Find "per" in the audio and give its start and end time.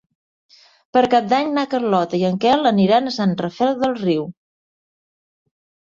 0.97-1.03